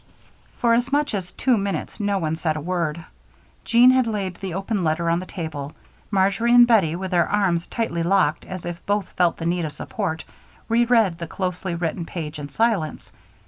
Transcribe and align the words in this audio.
For 0.57 0.73
as 0.73 0.91
much 0.91 1.13
as 1.13 1.31
two 1.33 1.57
minutes 1.57 1.99
no 1.99 2.17
one 2.17 2.35
said 2.35 2.57
a 2.57 2.59
word. 2.59 3.05
Jean 3.65 3.91
had 3.91 4.07
laid 4.07 4.33
the 4.37 4.51
open 4.55 4.83
letter 4.83 5.11
on 5.11 5.19
the 5.19 5.27
table. 5.27 5.73
Marjory 6.09 6.55
and 6.55 6.65
Bettie 6.65 6.95
with 6.95 7.11
their 7.11 7.29
arms 7.29 7.67
tightly 7.67 8.01
locked, 8.01 8.43
as 8.43 8.65
if 8.65 8.83
both 8.87 9.09
felt 9.09 9.37
the 9.37 9.45
need 9.45 9.63
of 9.63 9.73
support, 9.73 10.23
reread 10.67 11.19
the 11.19 11.27
closely 11.27 11.75
written 11.75 12.03
page 12.07 12.39
in 12.39 12.49
silence. 12.49 13.11